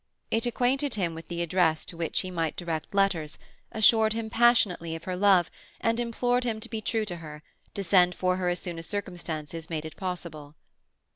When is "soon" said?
8.57-8.79